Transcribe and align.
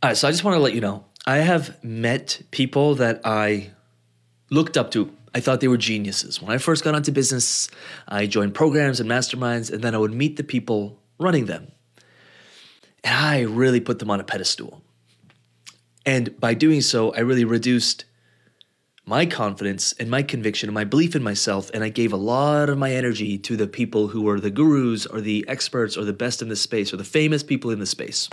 All 0.00 0.10
right, 0.10 0.16
so 0.16 0.28
I 0.28 0.30
just 0.30 0.44
want 0.44 0.54
to 0.54 0.60
let 0.60 0.74
you 0.74 0.80
know 0.80 1.04
I 1.26 1.38
have 1.38 1.82
met 1.82 2.40
people 2.52 2.94
that 2.96 3.20
I 3.24 3.72
looked 4.48 4.76
up 4.76 4.92
to. 4.92 5.12
I 5.34 5.40
thought 5.40 5.60
they 5.60 5.66
were 5.66 5.76
geniuses. 5.76 6.40
When 6.40 6.52
I 6.52 6.58
first 6.58 6.84
got 6.84 6.94
into 6.94 7.10
business, 7.10 7.68
I 8.06 8.26
joined 8.26 8.54
programs 8.54 9.00
and 9.00 9.10
masterminds, 9.10 9.72
and 9.72 9.82
then 9.82 9.96
I 9.96 9.98
would 9.98 10.14
meet 10.14 10.36
the 10.36 10.44
people 10.44 11.02
running 11.18 11.46
them. 11.46 11.72
And 13.02 13.12
I 13.12 13.40
really 13.40 13.80
put 13.80 13.98
them 13.98 14.08
on 14.08 14.20
a 14.20 14.24
pedestal. 14.24 14.82
And 16.06 16.38
by 16.38 16.54
doing 16.54 16.80
so, 16.80 17.12
I 17.14 17.20
really 17.20 17.44
reduced 17.44 18.04
my 19.04 19.26
confidence 19.26 19.94
and 19.94 20.08
my 20.08 20.22
conviction 20.22 20.68
and 20.68 20.74
my 20.74 20.84
belief 20.84 21.16
in 21.16 21.24
myself. 21.24 21.72
And 21.74 21.82
I 21.82 21.88
gave 21.88 22.12
a 22.12 22.16
lot 22.16 22.70
of 22.70 22.78
my 22.78 22.92
energy 22.92 23.36
to 23.38 23.56
the 23.56 23.66
people 23.66 24.06
who 24.06 24.22
were 24.22 24.38
the 24.38 24.50
gurus 24.50 25.06
or 25.06 25.20
the 25.20 25.44
experts 25.48 25.96
or 25.96 26.04
the 26.04 26.12
best 26.12 26.40
in 26.40 26.48
the 26.48 26.56
space 26.56 26.92
or 26.92 26.98
the 26.98 27.04
famous 27.04 27.42
people 27.42 27.72
in 27.72 27.80
the 27.80 27.86
space. 27.86 28.28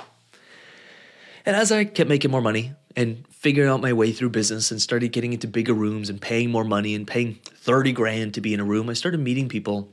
And 1.46 1.56
as 1.56 1.72
I 1.72 1.86
kept 1.86 2.10
making 2.10 2.32
more 2.32 2.42
money 2.42 2.74
and 2.96 3.24
figuring 3.30 3.70
out 3.70 3.82
my 3.82 3.94
way 3.94 4.12
through 4.12 4.32
business 4.32 4.72
and 4.72 4.82
started 4.82 5.10
getting 5.10 5.34
into 5.34 5.48
bigger 5.48 5.74
rooms 5.74 6.10
and 6.10 6.20
paying 6.20 6.50
more 6.50 6.64
money 6.64 6.96
and 6.96 7.06
paying 7.06 7.36
30 7.36 7.92
grand 7.92 8.34
to 8.34 8.42
be 8.42 8.54
in 8.54 8.60
a 8.60 8.64
room, 8.64 8.90
I 8.90 8.94
started 8.94 9.20
meeting 9.20 9.48
people. 9.48 9.92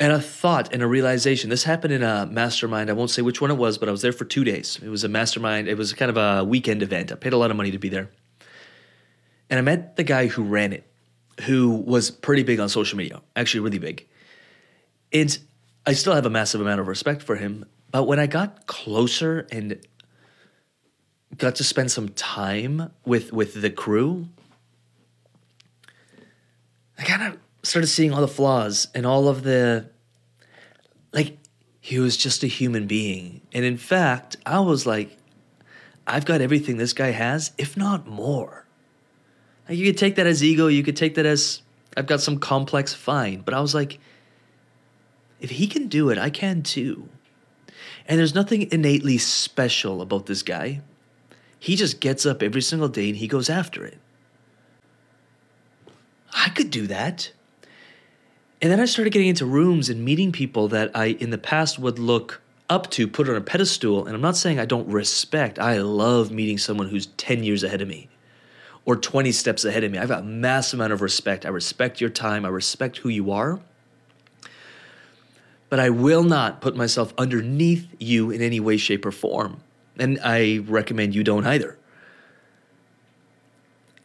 And 0.00 0.12
a 0.12 0.20
thought 0.20 0.72
and 0.72 0.82
a 0.82 0.88
realization. 0.88 1.50
This 1.50 1.62
happened 1.62 1.92
in 1.92 2.02
a 2.02 2.26
mastermind. 2.26 2.90
I 2.90 2.94
won't 2.94 3.10
say 3.10 3.22
which 3.22 3.40
one 3.40 3.52
it 3.52 3.56
was, 3.56 3.78
but 3.78 3.88
I 3.88 3.92
was 3.92 4.02
there 4.02 4.12
for 4.12 4.24
two 4.24 4.42
days. 4.42 4.80
It 4.82 4.88
was 4.88 5.04
a 5.04 5.08
mastermind. 5.08 5.68
It 5.68 5.78
was 5.78 5.92
kind 5.92 6.10
of 6.10 6.16
a 6.16 6.42
weekend 6.42 6.82
event. 6.82 7.12
I 7.12 7.14
paid 7.14 7.32
a 7.32 7.38
lot 7.38 7.52
of 7.52 7.56
money 7.56 7.70
to 7.70 7.78
be 7.78 7.88
there. 7.88 8.10
And 9.48 9.58
I 9.58 9.62
met 9.62 9.94
the 9.94 10.02
guy 10.02 10.26
who 10.26 10.42
ran 10.42 10.72
it, 10.72 10.84
who 11.42 11.70
was 11.70 12.10
pretty 12.10 12.42
big 12.42 12.58
on 12.58 12.68
social 12.68 12.98
media, 12.98 13.22
actually, 13.36 13.60
really 13.60 13.78
big. 13.78 14.08
And 15.12 15.38
I 15.86 15.92
still 15.92 16.14
have 16.14 16.26
a 16.26 16.30
massive 16.30 16.60
amount 16.60 16.80
of 16.80 16.88
respect 16.88 17.22
for 17.22 17.36
him 17.36 17.64
but 17.94 18.08
when 18.08 18.18
I 18.18 18.26
got 18.26 18.66
closer 18.66 19.46
and 19.52 19.78
got 21.38 21.54
to 21.54 21.62
spend 21.62 21.92
some 21.92 22.08
time 22.08 22.90
with 23.06 23.32
with 23.32 23.62
the 23.62 23.70
crew, 23.70 24.30
I 26.98 27.04
kind 27.04 27.22
of 27.22 27.38
started 27.62 27.86
seeing 27.86 28.12
all 28.12 28.20
the 28.20 28.26
flaws 28.26 28.88
and 28.96 29.06
all 29.06 29.28
of 29.28 29.44
the 29.44 29.90
like 31.12 31.38
he 31.80 32.00
was 32.00 32.16
just 32.16 32.42
a 32.42 32.48
human 32.48 32.88
being. 32.88 33.42
And 33.52 33.64
in 33.64 33.76
fact, 33.76 34.38
I 34.44 34.58
was 34.58 34.86
like 34.86 35.16
I've 36.04 36.24
got 36.24 36.40
everything 36.40 36.78
this 36.78 36.94
guy 36.94 37.12
has, 37.12 37.52
if 37.58 37.76
not 37.76 38.08
more. 38.08 38.66
Like 39.68 39.78
you 39.78 39.86
could 39.86 39.98
take 39.98 40.16
that 40.16 40.26
as 40.26 40.42
ego, 40.42 40.66
you 40.66 40.82
could 40.82 40.96
take 40.96 41.14
that 41.14 41.26
as 41.26 41.62
I've 41.96 42.08
got 42.08 42.20
some 42.20 42.40
complex 42.40 42.92
fine, 42.92 43.42
but 43.42 43.54
I 43.54 43.60
was 43.60 43.72
like 43.72 44.00
if 45.38 45.50
he 45.50 45.68
can 45.68 45.86
do 45.86 46.10
it, 46.10 46.18
I 46.18 46.30
can 46.30 46.64
too. 46.64 47.08
And 48.06 48.18
there's 48.18 48.34
nothing 48.34 48.70
innately 48.70 49.18
special 49.18 50.02
about 50.02 50.26
this 50.26 50.42
guy. 50.42 50.82
He 51.58 51.76
just 51.76 52.00
gets 52.00 52.26
up 52.26 52.42
every 52.42 52.60
single 52.60 52.88
day 52.88 53.08
and 53.08 53.16
he 53.16 53.26
goes 53.26 53.48
after 53.48 53.84
it. 53.84 53.98
I 56.32 56.50
could 56.50 56.70
do 56.70 56.86
that. 56.88 57.32
And 58.60 58.70
then 58.70 58.80
I 58.80 58.84
started 58.84 59.12
getting 59.12 59.28
into 59.28 59.46
rooms 59.46 59.88
and 59.88 60.04
meeting 60.04 60.32
people 60.32 60.68
that 60.68 60.90
I, 60.94 61.06
in 61.06 61.30
the 61.30 61.38
past, 61.38 61.78
would 61.78 61.98
look 61.98 62.42
up 62.68 62.90
to, 62.92 63.06
put 63.06 63.28
on 63.28 63.36
a 63.36 63.40
pedestal. 63.40 64.06
And 64.06 64.14
I'm 64.14 64.20
not 64.20 64.36
saying 64.36 64.58
I 64.58 64.64
don't 64.66 64.88
respect, 64.88 65.58
I 65.58 65.78
love 65.78 66.30
meeting 66.30 66.58
someone 66.58 66.88
who's 66.88 67.06
10 67.06 67.44
years 67.44 67.62
ahead 67.62 67.80
of 67.80 67.88
me 67.88 68.08
or 68.84 68.96
20 68.96 69.32
steps 69.32 69.64
ahead 69.64 69.84
of 69.84 69.92
me. 69.92 69.98
I've 69.98 70.08
got 70.08 70.20
a 70.20 70.26
massive 70.26 70.78
amount 70.78 70.92
of 70.92 71.00
respect. 71.00 71.46
I 71.46 71.48
respect 71.48 72.00
your 72.00 72.10
time, 72.10 72.44
I 72.44 72.48
respect 72.48 72.98
who 72.98 73.08
you 73.08 73.30
are 73.30 73.60
but 75.68 75.80
I 75.80 75.90
will 75.90 76.22
not 76.22 76.60
put 76.60 76.76
myself 76.76 77.12
underneath 77.18 77.88
you 77.98 78.30
in 78.30 78.42
any 78.42 78.60
way, 78.60 78.76
shape, 78.76 79.04
or 79.06 79.12
form. 79.12 79.60
And 79.98 80.18
I 80.22 80.58
recommend 80.58 81.14
you 81.14 81.24
don't 81.24 81.46
either. 81.46 81.78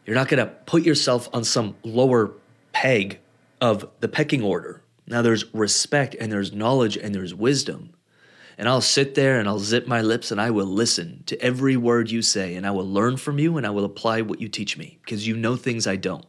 You're 0.04 0.16
not 0.16 0.28
going 0.28 0.44
to 0.44 0.52
put 0.66 0.82
yourself 0.82 1.28
on 1.32 1.44
some 1.44 1.76
lower 1.84 2.32
peg 2.72 3.20
of 3.60 3.88
the 4.00 4.08
pecking 4.08 4.42
order. 4.42 4.82
Now, 5.06 5.22
there's 5.22 5.52
respect 5.54 6.16
and 6.18 6.32
there's 6.32 6.52
knowledge 6.52 6.96
and 6.96 7.14
there's 7.14 7.34
wisdom. 7.34 7.94
And 8.56 8.68
I'll 8.68 8.80
sit 8.80 9.14
there 9.14 9.38
and 9.38 9.48
I'll 9.48 9.58
zip 9.58 9.86
my 9.86 10.02
lips 10.02 10.30
and 10.30 10.40
I 10.40 10.50
will 10.50 10.66
listen 10.66 11.22
to 11.26 11.40
every 11.40 11.76
word 11.76 12.10
you 12.10 12.22
say 12.22 12.54
and 12.54 12.66
I 12.66 12.70
will 12.70 12.88
learn 12.88 13.16
from 13.16 13.38
you 13.38 13.56
and 13.56 13.66
I 13.66 13.70
will 13.70 13.84
apply 13.84 14.20
what 14.20 14.40
you 14.40 14.48
teach 14.48 14.76
me 14.76 14.98
because 15.02 15.26
you 15.26 15.36
know 15.36 15.56
things 15.56 15.86
I 15.86 15.96
don't. 15.96 16.26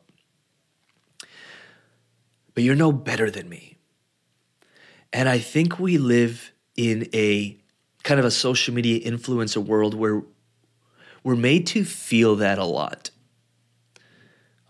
But 2.54 2.64
you're 2.64 2.76
no 2.76 2.92
better 2.92 3.30
than 3.30 3.50
me. 3.50 3.78
And 5.14 5.28
I 5.28 5.40
think 5.40 5.80
we 5.80 5.98
live 5.98 6.52
in 6.76 7.10
a 7.14 7.58
kind 8.04 8.20
of 8.20 8.26
a 8.26 8.32
social 8.32 8.74
media 8.74 9.00
influencer 9.00 9.64
world 9.64 9.94
where 9.94 10.24
we're 11.24 11.36
made 11.36 11.68
to 11.68 11.84
feel 11.84 12.38
that 12.38 12.58
a 12.58 12.66
lot. 12.66 13.12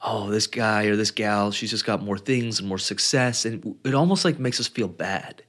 Oh, 0.04 0.30
this 0.30 0.48
guy 0.48 0.86
or 0.86 0.96
this 0.96 1.12
gal, 1.12 1.52
she's 1.52 1.70
just 1.70 1.86
got 1.86 2.02
more 2.02 2.18
things 2.18 2.60
and 2.60 2.68
more 2.68 2.80
success. 2.80 3.46
And 3.46 3.76
it 3.86 3.94
almost 3.94 4.26
like 4.26 4.40
makes 4.40 4.60
us 4.60 4.68
feel 4.68 4.88
bad. 4.88 5.44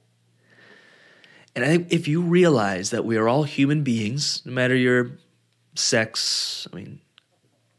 And 1.55 1.65
I 1.65 1.67
think 1.67 1.91
if 1.91 2.07
you 2.07 2.21
realize 2.21 2.91
that 2.91 3.05
we 3.05 3.17
are 3.17 3.27
all 3.27 3.43
human 3.43 3.83
beings, 3.83 4.41
no 4.45 4.51
matter 4.51 4.75
your 4.75 5.11
sex, 5.75 6.67
I 6.71 6.75
mean, 6.75 7.01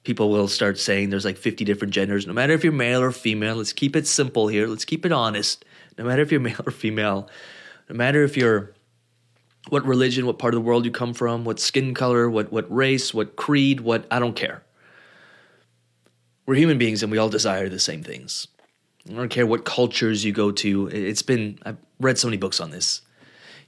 people 0.02 0.30
will 0.30 0.48
start 0.48 0.78
saying 0.78 1.10
there's 1.10 1.24
like 1.24 1.38
50 1.38 1.64
different 1.64 1.94
genders, 1.94 2.26
no 2.26 2.32
matter 2.32 2.52
if 2.52 2.64
you're 2.64 2.72
male 2.72 3.00
or 3.00 3.12
female, 3.12 3.56
let's 3.56 3.72
keep 3.72 3.96
it 3.96 4.06
simple 4.06 4.48
here, 4.48 4.66
let's 4.66 4.84
keep 4.84 5.06
it 5.06 5.12
honest 5.12 5.64
no 5.98 6.04
matter 6.04 6.22
if 6.22 6.30
you're 6.30 6.40
male 6.40 6.60
or 6.66 6.72
female, 6.72 7.28
no 7.88 7.96
matter 7.96 8.22
if 8.22 8.36
you're 8.36 8.74
what 9.68 9.84
religion, 9.86 10.26
what 10.26 10.38
part 10.38 10.54
of 10.54 10.60
the 10.60 10.66
world 10.66 10.84
you 10.84 10.90
come 10.90 11.14
from, 11.14 11.44
what 11.44 11.58
skin 11.58 11.94
color, 11.94 12.28
what 12.28 12.52
what 12.52 12.72
race, 12.74 13.14
what 13.14 13.36
creed, 13.36 13.80
what 13.80 14.06
I 14.10 14.18
don't 14.18 14.36
care. 14.36 14.62
We're 16.46 16.56
human 16.56 16.78
beings 16.78 17.02
and 17.02 17.10
we 17.10 17.18
all 17.18 17.30
desire 17.30 17.68
the 17.68 17.78
same 17.78 18.02
things. 18.02 18.46
I 19.08 19.14
don't 19.14 19.30
care 19.30 19.46
what 19.46 19.64
cultures 19.64 20.24
you 20.24 20.32
go 20.32 20.50
to. 20.50 20.88
It's 20.88 21.22
been 21.22 21.58
I've 21.64 21.78
read 22.00 22.18
so 22.18 22.28
many 22.28 22.36
books 22.36 22.60
on 22.60 22.70
this. 22.70 23.00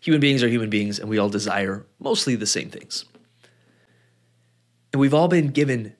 Human 0.00 0.20
beings 0.20 0.42
are 0.42 0.48
human 0.48 0.70
beings 0.70 0.98
and 0.98 1.09
we 1.09 1.19
all 1.19 1.31
desire 1.31 1.86
mostly 1.98 2.36
the 2.36 2.47
same 2.47 2.70
things. 2.70 3.04
And 4.92 5.00
we've 5.00 5.15
all 5.15 5.28
been 5.28 5.48
given 5.48 5.94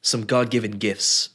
some 0.00 0.26
God-given 0.26 0.72
gifts. 0.72 1.30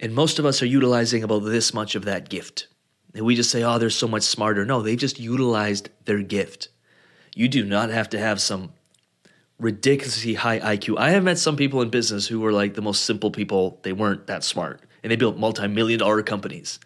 And 0.00 0.14
most 0.14 0.38
of 0.38 0.46
us 0.46 0.62
are 0.62 0.66
utilizing 0.66 1.22
about 1.22 1.40
this 1.40 1.72
much 1.72 1.94
of 1.94 2.04
that 2.06 2.28
gift. 2.28 2.66
And 3.14 3.24
we 3.24 3.34
just 3.36 3.50
say, 3.50 3.62
oh, 3.62 3.78
they're 3.78 3.90
so 3.90 4.08
much 4.08 4.22
smarter. 4.22 4.64
No, 4.64 4.82
they've 4.82 4.98
just 4.98 5.20
utilized 5.20 5.90
their 6.04 6.22
gift. 6.22 6.68
You 7.34 7.48
do 7.48 7.64
not 7.64 7.90
have 7.90 8.08
to 8.10 8.18
have 8.18 8.40
some 8.40 8.72
ridiculously 9.58 10.34
high 10.34 10.58
IQ. 10.60 10.98
I 10.98 11.10
have 11.10 11.22
met 11.22 11.38
some 11.38 11.56
people 11.56 11.82
in 11.82 11.90
business 11.90 12.26
who 12.26 12.40
were 12.40 12.52
like 12.52 12.74
the 12.74 12.82
most 12.82 13.04
simple 13.04 13.30
people. 13.30 13.80
They 13.82 13.92
weren't 13.92 14.26
that 14.26 14.44
smart 14.44 14.80
and 15.02 15.10
they 15.10 15.16
built 15.16 15.36
multi 15.36 15.66
million 15.68 15.98
dollar 15.98 16.22
companies. 16.22 16.78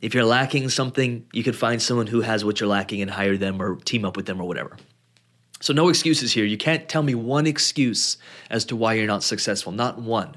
If 0.00 0.14
you're 0.14 0.24
lacking 0.24 0.68
something, 0.68 1.26
you 1.32 1.42
can 1.42 1.54
find 1.54 1.82
someone 1.82 2.06
who 2.06 2.20
has 2.20 2.44
what 2.44 2.60
you're 2.60 2.68
lacking 2.68 3.02
and 3.02 3.10
hire 3.10 3.36
them 3.36 3.60
or 3.60 3.76
team 3.76 4.04
up 4.04 4.16
with 4.16 4.26
them 4.26 4.40
or 4.40 4.46
whatever. 4.46 4.76
So, 5.60 5.72
no 5.72 5.88
excuses 5.88 6.32
here. 6.32 6.44
You 6.44 6.56
can't 6.56 6.88
tell 6.88 7.02
me 7.02 7.16
one 7.16 7.48
excuse 7.48 8.16
as 8.48 8.64
to 8.66 8.76
why 8.76 8.94
you're 8.94 9.08
not 9.08 9.24
successful. 9.24 9.72
Not 9.72 10.00
one. 10.00 10.36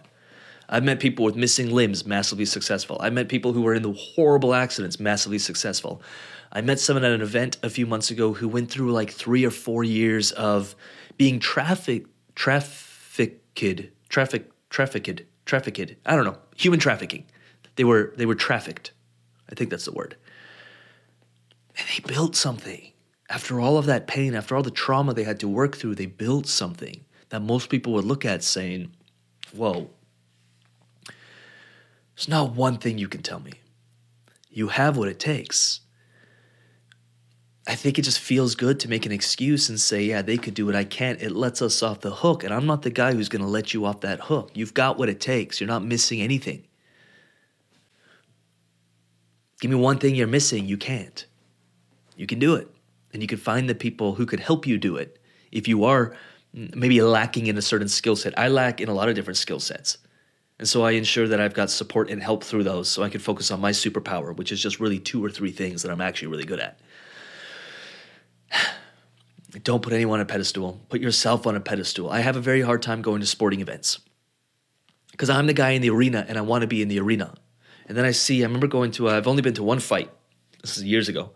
I've 0.71 0.85
met 0.85 1.01
people 1.01 1.25
with 1.25 1.35
missing 1.35 1.69
limbs 1.69 2.05
massively 2.05 2.45
successful. 2.45 2.97
I've 3.01 3.11
met 3.11 3.27
people 3.27 3.51
who 3.51 3.61
were 3.61 3.73
in 3.73 3.83
the 3.83 3.91
horrible 3.91 4.53
accidents 4.53 4.99
massively 4.99 5.37
successful. 5.37 6.01
I 6.53 6.61
met 6.61 6.79
someone 6.79 7.03
at 7.03 7.11
an 7.11 7.21
event 7.21 7.57
a 7.61 7.69
few 7.69 7.85
months 7.85 8.09
ago 8.09 8.33
who 8.33 8.47
went 8.47 8.71
through 8.71 8.93
like 8.93 9.11
three 9.11 9.45
or 9.45 9.51
four 9.51 9.83
years 9.83 10.31
of 10.31 10.75
being 11.17 11.39
traffic 11.39 12.05
trafficked, 12.35 13.55
traffic 14.09 14.49
trafficked, 14.69 15.21
trafficked. 15.45 15.95
I 16.05 16.15
don't 16.15 16.25
know, 16.25 16.37
human 16.55 16.79
trafficking. 16.79 17.25
They 17.75 17.83
were 17.83 18.13
they 18.17 18.25
were 18.25 18.35
trafficked. 18.35 18.91
I 19.49 19.55
think 19.55 19.69
that's 19.69 19.85
the 19.85 19.91
word. 19.91 20.15
And 21.77 21.87
they 21.87 22.13
built 22.13 22.35
something. 22.35 22.91
After 23.29 23.59
all 23.59 23.77
of 23.77 23.85
that 23.85 24.07
pain, 24.07 24.35
after 24.35 24.55
all 24.55 24.63
the 24.63 24.71
trauma 24.71 25.13
they 25.13 25.23
had 25.23 25.39
to 25.39 25.47
work 25.47 25.77
through, 25.77 25.95
they 25.95 26.05
built 26.05 26.47
something 26.47 27.05
that 27.29 27.41
most 27.41 27.69
people 27.69 27.93
would 27.93 28.05
look 28.05 28.25
at 28.25 28.43
saying, 28.43 28.91
"Whoa, 29.53 29.89
there's 32.21 32.29
not 32.29 32.53
one 32.53 32.77
thing 32.77 32.99
you 32.99 33.07
can 33.07 33.23
tell 33.23 33.39
me. 33.39 33.53
You 34.47 34.67
have 34.67 34.95
what 34.95 35.07
it 35.07 35.19
takes. 35.19 35.79
I 37.65 37.73
think 37.73 37.97
it 37.97 38.03
just 38.03 38.19
feels 38.19 38.53
good 38.53 38.79
to 38.81 38.89
make 38.89 39.07
an 39.07 39.11
excuse 39.11 39.69
and 39.69 39.79
say, 39.79 40.03
yeah, 40.03 40.21
they 40.21 40.37
could 40.37 40.53
do 40.53 40.69
it. 40.69 40.75
I 40.75 40.83
can't. 40.83 41.19
It 41.19 41.31
lets 41.31 41.63
us 41.63 41.81
off 41.81 42.01
the 42.01 42.13
hook. 42.13 42.43
And 42.43 42.53
I'm 42.53 42.67
not 42.67 42.83
the 42.83 42.91
guy 42.91 43.13
who's 43.13 43.27
going 43.27 43.41
to 43.41 43.47
let 43.47 43.73
you 43.73 43.85
off 43.85 44.01
that 44.01 44.19
hook. 44.19 44.51
You've 44.53 44.75
got 44.75 44.99
what 44.99 45.09
it 45.09 45.19
takes. 45.19 45.59
You're 45.59 45.67
not 45.67 45.83
missing 45.83 46.21
anything. 46.21 46.67
Give 49.59 49.71
me 49.71 49.77
one 49.77 49.97
thing 49.97 50.13
you're 50.13 50.27
missing. 50.27 50.67
You 50.67 50.77
can't. 50.77 51.25
You 52.15 52.27
can 52.27 52.37
do 52.37 52.53
it. 52.53 52.67
And 53.13 53.23
you 53.23 53.27
can 53.27 53.39
find 53.39 53.67
the 53.67 53.73
people 53.73 54.13
who 54.13 54.27
could 54.27 54.41
help 54.41 54.67
you 54.67 54.77
do 54.77 54.95
it 54.95 55.17
if 55.51 55.67
you 55.67 55.85
are 55.85 56.15
mm, 56.55 56.75
maybe 56.75 57.01
lacking 57.01 57.47
in 57.47 57.57
a 57.57 57.63
certain 57.63 57.89
skill 57.89 58.15
set. 58.15 58.37
I 58.37 58.47
lack 58.47 58.79
in 58.79 58.89
a 58.89 58.93
lot 58.93 59.09
of 59.09 59.15
different 59.15 59.37
skill 59.37 59.59
sets. 59.59 59.97
And 60.61 60.69
so 60.69 60.83
I 60.83 60.91
ensure 60.91 61.27
that 61.27 61.41
I've 61.41 61.55
got 61.55 61.71
support 61.71 62.11
and 62.11 62.21
help 62.21 62.43
through 62.43 62.65
those 62.65 62.87
so 62.87 63.01
I 63.01 63.09
can 63.09 63.19
focus 63.19 63.49
on 63.49 63.59
my 63.59 63.71
superpower, 63.71 64.35
which 64.35 64.51
is 64.51 64.61
just 64.61 64.79
really 64.79 64.99
two 64.99 65.25
or 65.25 65.31
three 65.31 65.49
things 65.51 65.81
that 65.81 65.91
I'm 65.91 66.01
actually 66.01 66.27
really 66.27 66.43
good 66.43 66.59
at. 66.59 66.79
don't 69.63 69.81
put 69.81 69.91
anyone 69.91 70.19
on 70.19 70.23
a 70.23 70.27
pedestal. 70.27 70.79
Put 70.87 71.01
yourself 71.01 71.47
on 71.47 71.55
a 71.55 71.59
pedestal. 71.59 72.11
I 72.11 72.19
have 72.19 72.35
a 72.35 72.39
very 72.39 72.61
hard 72.61 72.83
time 72.83 73.01
going 73.01 73.21
to 73.21 73.25
sporting 73.25 73.59
events 73.59 74.01
because 75.09 75.31
I'm 75.31 75.47
the 75.47 75.53
guy 75.53 75.71
in 75.71 75.81
the 75.81 75.89
arena 75.89 76.27
and 76.29 76.37
I 76.37 76.41
want 76.41 76.61
to 76.61 76.67
be 76.67 76.83
in 76.83 76.89
the 76.89 76.99
arena. 76.99 77.33
And 77.87 77.97
then 77.97 78.05
I 78.05 78.11
see, 78.11 78.43
I 78.43 78.45
remember 78.45 78.67
going 78.67 78.91
to, 78.91 79.09
i 79.09 79.17
I've 79.17 79.27
only 79.27 79.41
been 79.41 79.55
to 79.55 79.63
one 79.63 79.79
fight. 79.79 80.11
This 80.61 80.77
is 80.77 80.83
years 80.83 81.09
ago. 81.09 81.31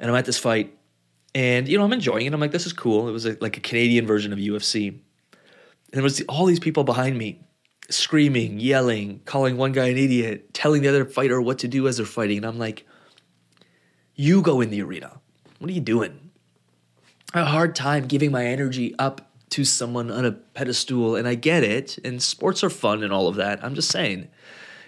And 0.00 0.10
I'm 0.10 0.16
at 0.16 0.24
this 0.24 0.38
fight 0.38 0.74
and, 1.34 1.68
you 1.68 1.76
know, 1.76 1.84
I'm 1.84 1.92
enjoying 1.92 2.24
it. 2.24 2.32
I'm 2.32 2.40
like, 2.40 2.52
this 2.52 2.64
is 2.64 2.72
cool. 2.72 3.06
It 3.06 3.12
was 3.12 3.26
a, 3.26 3.36
like 3.42 3.58
a 3.58 3.60
Canadian 3.60 4.06
version 4.06 4.32
of 4.32 4.38
UFC. 4.38 4.88
And 4.88 5.02
there 5.92 6.02
was 6.02 6.22
all 6.22 6.46
these 6.46 6.58
people 6.58 6.84
behind 6.84 7.18
me 7.18 7.42
screaming, 7.90 8.60
yelling, 8.60 9.20
calling 9.24 9.56
one 9.56 9.72
guy 9.72 9.86
an 9.88 9.98
idiot, 9.98 10.54
telling 10.54 10.82
the 10.82 10.88
other 10.88 11.04
fighter 11.04 11.40
what 11.40 11.58
to 11.60 11.68
do 11.68 11.86
as 11.86 11.96
they're 11.96 12.06
fighting. 12.06 12.38
And 12.38 12.46
I'm 12.46 12.58
like, 12.58 12.86
you 14.14 14.42
go 14.42 14.60
in 14.60 14.70
the 14.70 14.82
arena. 14.82 15.20
What 15.58 15.70
are 15.70 15.74
you 15.74 15.80
doing? 15.80 16.30
A 17.34 17.44
hard 17.44 17.74
time 17.74 18.06
giving 18.06 18.30
my 18.30 18.46
energy 18.46 18.94
up 18.98 19.32
to 19.50 19.64
someone 19.64 20.10
on 20.10 20.24
a 20.24 20.32
pedestal, 20.32 21.16
and 21.16 21.28
I 21.28 21.34
get 21.34 21.62
it. 21.62 21.98
And 22.04 22.22
sports 22.22 22.64
are 22.64 22.70
fun 22.70 23.02
and 23.02 23.12
all 23.12 23.28
of 23.28 23.36
that. 23.36 23.64
I'm 23.64 23.74
just 23.74 23.90
saying, 23.90 24.28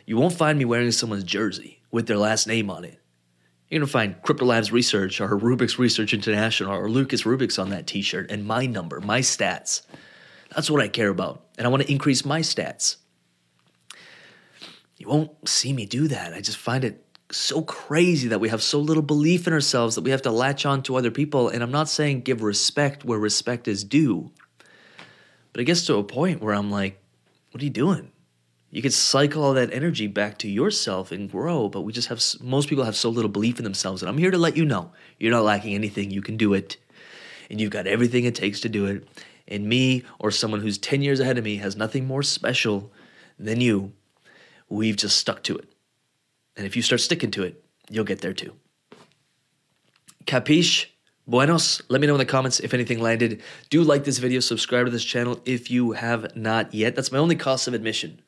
you 0.06 0.16
won't 0.16 0.34
find 0.34 0.58
me 0.58 0.64
wearing 0.64 0.90
someone's 0.92 1.25
jersey 1.25 1.81
with 1.90 2.06
their 2.06 2.16
last 2.16 2.46
name 2.46 2.70
on 2.70 2.84
it. 2.84 3.00
You're 3.69 3.81
gonna 3.81 3.90
find 3.90 4.22
Crypto 4.22 4.44
Labs 4.44 4.70
Research 4.70 5.20
or 5.20 5.28
Rubix 5.37 5.78
Research 5.78 6.14
International 6.14 6.72
or 6.72 6.88
Lucas 6.88 7.22
Rubix 7.25 7.60
on 7.60 7.70
that 7.70 7.88
T-shirt 7.88 8.31
and 8.31 8.46
my 8.46 8.66
number, 8.66 9.00
my 9.00 9.20
stats. 9.20 9.82
That's 10.54 10.70
what 10.70 10.81
I 10.81 10.87
care 10.87 11.08
about, 11.08 11.45
and 11.56 11.67
I 11.67 11.70
want 11.70 11.82
to 11.82 11.93
increase 11.93 12.25
my 12.25 12.41
stats. 12.41 12.97
You 14.97 15.08
won't 15.08 15.49
see 15.49 15.73
me 15.73 15.87
do 15.87 16.08
that. 16.08 16.32
I 16.32 16.41
just 16.41 16.58
find 16.58 16.85
it 16.85 17.05
so 17.31 17.62
crazy 17.62 18.29
that 18.29 18.41
we 18.41 18.49
have 18.49 18.62
so 18.62 18.79
little 18.79 19.03
belief 19.03 19.47
in 19.47 19.53
ourselves 19.53 19.94
that 19.94 20.05
we 20.05 20.11
have 20.11 20.23
to 20.23 20.31
latch 20.31 20.64
on 20.64 20.82
to 20.85 20.97
other 20.97 21.11
people. 21.11 21.49
And 21.49 21.62
I'm 21.62 21.73
not 21.73 21.88
saying 21.88 22.20
give 22.23 22.43
respect 22.43 23.05
where 23.05 23.19
respect 23.19 23.69
is 23.69 23.85
due, 23.85 24.31
but 25.53 25.61
it 25.61 25.64
gets 25.64 25.87
to 25.87 25.97
a 25.97 26.05
point 26.05 26.41
where 26.41 26.55
I'm 26.55 26.70
like, 26.70 27.03
what 27.50 27.61
are 27.61 27.64
you 27.64 27.70
doing? 27.70 28.12
You 28.70 28.82
could 28.82 28.93
cycle 28.93 29.43
all 29.43 29.55
that 29.55 29.73
energy 29.73 30.06
back 30.06 30.38
to 30.38 30.49
yourself 30.49 31.12
and 31.12 31.31
grow, 31.31 31.69
but 31.69 31.82
we 31.82 31.93
just 31.93 32.09
have 32.09 32.23
most 32.41 32.69
people 32.69 32.85
have 32.85 32.97
so 32.97 33.09
little 33.09 33.31
belief 33.31 33.59
in 33.59 33.64
themselves. 33.64 34.02
And 34.02 34.09
I'm 34.09 34.19
here 34.19 34.31
to 34.31 34.38
let 34.38 34.56
you 34.56 34.64
know 34.64 34.93
you're 35.19 35.32
not 35.32 35.44
lacking 35.44 35.75
anything. 35.75 36.11
You 36.11 36.20
can 36.20 36.37
do 36.37 36.52
it, 36.52 36.76
and 37.49 37.61
you've 37.61 37.70
got 37.70 37.87
everything 37.87 38.25
it 38.25 38.35
takes 38.35 38.61
to 38.61 38.69
do 38.69 38.87
it. 38.87 39.09
And 39.48 39.69
me 39.69 40.04
or 40.19 40.31
someone 40.31 40.60
who's 40.60 40.78
10 40.78 41.02
years 41.02 41.20
ahead 41.20 41.38
of 41.38 41.44
me 41.44 41.56
has 41.56 41.76
nothing 41.76 42.06
more 42.06 42.22
special 42.22 42.93
than 43.38 43.60
you. 43.60 43.93
We've 44.69 44.96
just 44.96 45.16
stuck 45.16 45.43
to 45.44 45.56
it. 45.56 45.72
And 46.56 46.66
if 46.66 46.75
you 46.75 46.82
start 46.82 47.00
sticking 47.00 47.31
to 47.32 47.43
it, 47.44 47.62
you'll 47.90 48.04
get 48.04 48.20
there 48.20 48.32
too. 48.32 48.54
Capiche? 50.25 50.87
Buenos, 51.28 51.82
let 51.88 52.00
me 52.00 52.06
know 52.06 52.14
in 52.14 52.19
the 52.19 52.25
comments 52.25 52.60
if 52.60 52.72
anything 52.72 53.00
landed. 53.00 53.43
Do 53.69 53.82
like 53.82 54.04
this 54.04 54.19
video, 54.19 54.38
subscribe 54.38 54.87
to 54.87 54.93
this 54.93 55.04
channel 55.04 55.40
if 55.44 55.72
you 55.72 55.92
have 55.92 56.37
not 56.37 56.72
yet. 56.72 56.94
That's 56.94 57.10
my 57.10 57.19
only 57.19 57.34
cost 57.34 57.66
of 57.66 57.75
admission. 57.75 58.20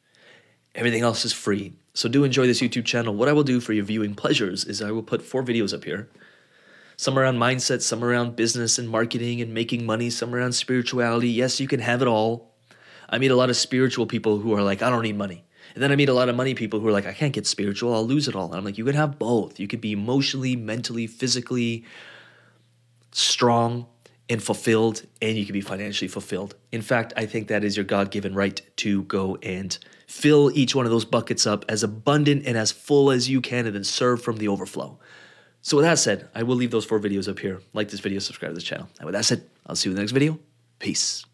Everything 0.75 1.03
else 1.03 1.25
is 1.25 1.33
free. 1.33 1.75
So 1.95 2.09
do 2.09 2.25
enjoy 2.25 2.49
this 2.49 2.61
YouTube 2.61 2.85
channel. 2.85 3.15
What 3.15 3.29
I 3.29 3.33
will 3.33 3.45
do 3.45 3.61
for 3.61 3.73
your 3.73 3.85
viewing 3.85 4.17
pleasures 4.17 4.65
is 4.65 4.83
I 4.83 4.91
will 4.91 5.05
put 5.05 5.23
four 5.23 5.45
videos 5.45 5.73
up 5.73 5.85
here. 5.85 6.09
Some 7.01 7.17
around 7.17 7.39
mindset, 7.39 7.81
some 7.81 8.03
around 8.03 8.35
business 8.35 8.77
and 8.77 8.89
marketing 8.89 9.41
and 9.41 9.55
making 9.55 9.87
money, 9.87 10.11
some 10.11 10.35
around 10.35 10.53
spirituality. 10.55 11.29
Yes, 11.29 11.61
you 11.61 11.69
can 11.69 11.79
have 11.79 12.03
it 12.03 12.09
all. 12.09 12.57
I 13.09 13.19
meet 13.19 13.31
a 13.31 13.37
lot 13.37 13.51
of 13.51 13.57
spiritual 13.57 14.05
people 14.05 14.41
who 14.41 14.53
are 14.53 14.65
like, 14.65 14.83
I 14.83 14.91
don't 14.91 15.05
need 15.05 15.17
money. 15.17 15.45
And 15.75 15.83
then 15.83 15.93
I 15.93 15.97
meet 15.97 16.09
a 16.09 16.13
lot 16.13 16.29
of 16.29 16.35
money 16.35 16.55
people 16.55 16.81
who 16.81 16.89
are 16.89 16.93
like, 16.93 17.07
I 17.07 17.13
can't 17.13 17.33
get 17.33 17.47
spiritual, 17.47 17.95
I'll 17.95 18.05
lose 18.05 18.27
it 18.27 18.35
all. 18.35 18.47
And 18.47 18.57
I'm 18.57 18.65
like, 18.65 18.79
you 18.79 18.85
can 18.85 18.97
have 18.97 19.17
both. 19.17 19.61
You 19.61 19.69
could 19.69 19.81
be 19.81 19.93
emotionally, 19.93 20.57
mentally, 20.57 21.07
physically 21.07 21.85
strong 23.13 23.87
and 24.29 24.43
fulfilled, 24.43 25.07
and 25.23 25.39
you 25.39 25.47
can 25.47 25.53
be 25.53 25.61
financially 25.61 26.09
fulfilled. 26.09 26.57
In 26.73 26.83
fact, 26.83 27.13
I 27.17 27.27
think 27.27 27.47
that 27.47 27.63
is 27.63 27.77
your 27.77 27.85
God 27.85 28.11
given 28.11 28.35
right 28.35 28.61
to 28.79 29.05
go 29.05 29.37
and 29.41 29.79
fill 30.09 30.51
each 30.53 30.75
one 30.75 30.85
of 30.85 30.91
those 30.91 31.05
buckets 31.05 31.47
up 31.47 31.65
as 31.69 31.85
abundant 31.85 32.45
and 32.45 32.59
as 32.59 32.73
full 32.73 33.13
as 33.13 33.29
you 33.31 33.41
can, 33.41 33.67
and 33.67 33.77
then 33.77 33.85
serve 33.85 34.21
from 34.21 34.39
the 34.39 34.49
overflow. 34.49 34.99
So, 35.61 35.77
with 35.77 35.85
that 35.85 35.99
said, 35.99 36.29
I 36.35 36.43
will 36.45 36.57
leave 36.57 36.71
those 36.71 36.85
four 36.85 37.01
videos 37.01 37.29
up 37.29 37.39
here. 37.39 37.61
Like 37.73 37.91
this 37.91 38.01
video, 38.01 38.19
subscribe 38.21 38.51
to 38.51 38.55
this 38.55 38.65
channel. 38.65 38.89
And 38.99 39.07
with 39.07 39.15
that 39.15 39.25
said, 39.25 39.43
I'll 39.67 39.77
see 39.77 39.89
you 39.89 39.93
in 39.93 39.97
the 39.97 40.03
next 40.03 40.13
video. 40.13 40.39
Peace. 40.79 41.28